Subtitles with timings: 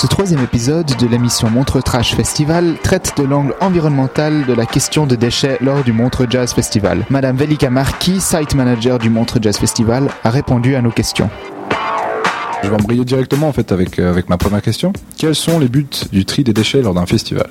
[0.00, 5.08] Ce troisième épisode de l'émission Montre Trash Festival traite de l'angle environnemental de la question
[5.08, 7.04] de déchets lors du Montre Jazz Festival.
[7.10, 11.28] Madame Velika Marquis, site manager du Montre Jazz Festival, a répondu à nos questions.
[12.62, 14.92] Je vais embrayer directement en fait avec, euh, avec ma première question.
[15.16, 17.48] Quels sont les buts du tri des déchets lors d'un festival?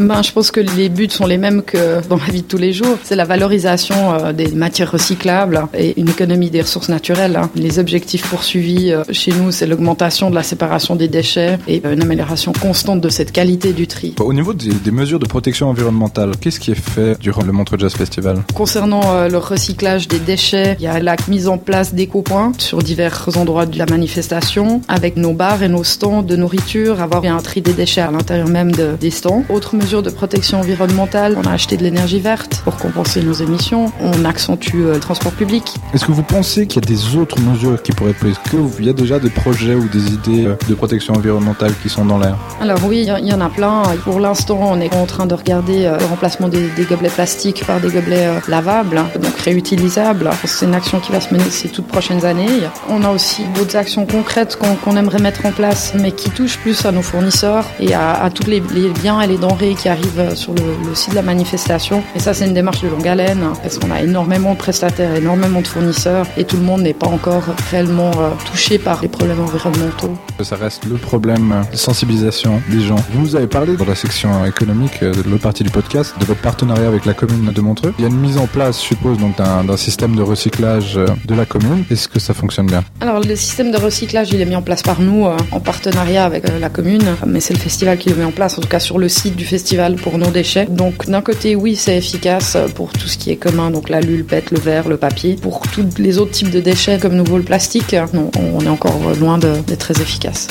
[0.00, 2.58] Ben, je pense que les buts sont les mêmes que dans la vie de tous
[2.58, 2.98] les jours.
[3.02, 7.36] C'est la valorisation euh, des matières recyclables et une économie des ressources naturelles.
[7.36, 7.50] Hein.
[7.54, 12.02] Les objectifs poursuivis euh, chez nous, c'est l'augmentation de la séparation des déchets et une
[12.02, 14.14] amélioration constante de cette qualité du tri.
[14.20, 17.78] Au niveau des, des mesures de protection environnementale, qu'est-ce qui est fait durant le Montreux
[17.78, 18.42] Jazz Festival?
[18.54, 22.82] Concernant euh, le recyclage des déchets, il y a la mise en place d'éco-points sur
[22.82, 27.38] divers endroits de la manifestation, avec nos bars et nos stands de nourriture, avoir un
[27.38, 29.44] tri des déchets à l'intérieur même de, des stands.
[29.48, 31.36] Autre mesures de protection environnementale.
[31.36, 33.92] On a acheté de l'énergie verte pour compenser nos émissions.
[34.00, 35.74] On accentue euh, le transport public.
[35.92, 38.38] Est-ce que vous pensez qu'il y a des autres mesures qui pourraient être prises?
[38.48, 42.06] Qu'il y a déjà des projets ou des idées euh, de protection environnementale qui sont
[42.06, 42.38] dans l'air?
[42.62, 43.82] Alors oui, il y en a plein.
[44.04, 47.78] Pour l'instant, on est en train de regarder euh, le remplacement des, gobelets plastiques par
[47.78, 50.30] des gobelets lavables, donc réutilisables.
[50.46, 52.48] C'est une action qui va se mener ces toutes prochaines années.
[52.88, 56.86] On a aussi d'autres actions concrètes qu'on aimerait mettre en place, mais qui touchent plus
[56.86, 60.34] à nos fournisseurs et à, à tous les, les biens et les denrées qui arrivent
[60.34, 62.02] sur le, site de la manifestation.
[62.14, 65.14] Et ça, c'est une démarche de longue haleine, hein, parce qu'on a énormément de prestataires,
[65.14, 69.08] énormément de fournisseurs, et tout le monde n'est pas encore réellement euh, touché par les
[69.08, 70.16] problèmes environnementaux.
[70.42, 72.96] Ça reste le problème de sensibilisation des gens.
[73.12, 76.24] Vous nous avez parlé dans la section économique euh, de l'autre partie du podcast de
[76.24, 77.94] votre partenariat avec la commune de Montreux.
[77.98, 81.06] Il y a une mise en place, je suppose, donc d'un système de recyclage euh,
[81.24, 81.84] de la commune.
[81.90, 82.84] Est-ce que ça fonctionne bien?
[83.00, 86.44] Alors, le système de recyclage, il est mis en place par nous en partenariat avec
[86.60, 88.98] la commune, mais c'est le festival qui le met en place, en tout cas sur
[88.98, 89.63] le site du festival
[90.02, 90.66] pour nos déchets.
[90.66, 94.50] Donc d'un côté, oui, c'est efficace pour tout ce qui est commun, donc la lulpette,
[94.50, 95.36] le verre, le papier.
[95.40, 99.00] Pour tous les autres types de déchets, comme nouveau le plastique, non, on est encore
[99.18, 100.48] loin d'être très efficace.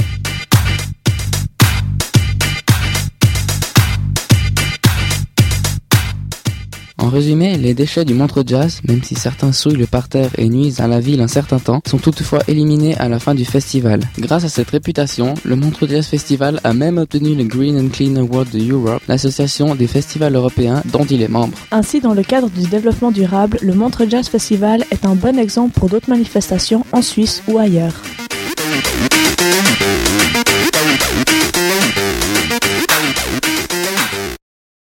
[7.03, 10.79] En résumé, les déchets du Montre Jazz, même si certains souillent le parterre et nuisent
[10.79, 13.99] à la ville un certain temps, sont toutefois éliminés à la fin du festival.
[14.17, 18.15] Grâce à cette réputation, le Montre Jazz Festival a même obtenu le Green and Clean
[18.15, 21.57] Award de Europe, l'association des festivals européens dont il est membre.
[21.71, 25.77] Ainsi, dans le cadre du développement durable, le Montre Jazz Festival est un bon exemple
[25.77, 28.01] pour d'autres manifestations en Suisse ou ailleurs.